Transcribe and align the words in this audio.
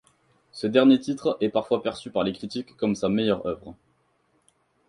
Ce 0.51 0.65
dernier 0.65 0.99
titre 0.99 1.37
est 1.41 1.49
parfois 1.49 1.83
perçu 1.83 2.09
par 2.09 2.23
les 2.23 2.33
critiques 2.33 2.75
comme 2.75 2.95
sa 2.95 3.07
meilleure 3.07 3.45
œuvre. 3.45 3.75